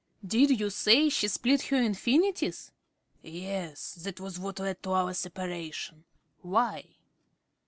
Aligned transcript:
Did 0.25 0.59
you 0.59 0.71
say 0.71 1.09
she 1.09 1.27
split 1.27 1.61
her 1.67 1.77
infinitives? 1.79 2.71
~Smith.~ 3.21 3.33
Yes. 3.35 3.93
That 4.01 4.19
was 4.19 4.39
what 4.39 4.57
led 4.57 4.81
to 4.81 4.93
our 4.93 5.13
separation. 5.13 6.05
Why? 6.41 6.95